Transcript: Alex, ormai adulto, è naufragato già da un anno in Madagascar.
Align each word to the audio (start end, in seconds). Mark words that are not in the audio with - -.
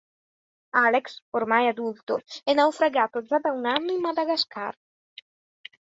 Alex, 0.85 1.21
ormai 1.29 1.67
adulto, 1.67 2.23
è 2.43 2.53
naufragato 2.55 3.21
già 3.21 3.37
da 3.37 3.51
un 3.51 3.67
anno 3.67 3.91
in 3.91 3.99
Madagascar. 3.99 4.75